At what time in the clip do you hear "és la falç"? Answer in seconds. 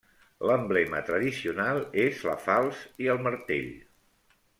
2.05-2.81